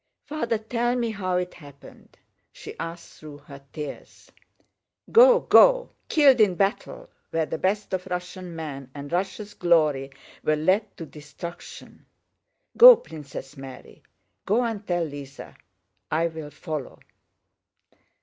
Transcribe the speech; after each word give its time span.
"Father, 0.25 0.57
tell 0.57 0.95
me 0.95 1.11
how 1.11 1.37
it 1.37 1.53
happened," 1.53 2.17
she 2.51 2.75
asked 2.79 3.19
through 3.19 3.37
her 3.37 3.61
tears. 3.71 4.31
"Go! 5.11 5.41
Go! 5.41 5.91
Killed 6.09 6.41
in 6.41 6.55
battle, 6.55 7.07
where 7.29 7.45
the 7.45 7.59
best 7.59 7.93
of 7.93 8.07
Russian 8.07 8.55
men 8.55 8.89
and 8.95 9.11
Russia's 9.11 9.53
glory 9.53 10.09
were 10.43 10.55
led 10.55 10.97
to 10.97 11.05
destruction. 11.05 12.07
Go, 12.75 12.95
Princess 12.95 13.55
Mary. 13.55 14.01
Go 14.43 14.63
and 14.63 14.87
tell 14.87 15.05
Lise. 15.07 15.39
I 16.09 16.25
will 16.25 16.49
follow." 16.49 16.97